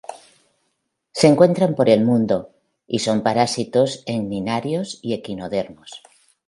[1.11, 2.55] Se encuentran por el mundo,
[2.87, 6.01] y son parásitos en cnidarios y equinodermos.